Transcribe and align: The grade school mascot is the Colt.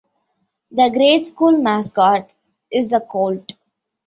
The 0.71 0.89
grade 0.89 1.27
school 1.27 1.51
mascot 1.61 2.27
is 2.71 2.89
the 2.89 3.01
Colt. 3.01 3.53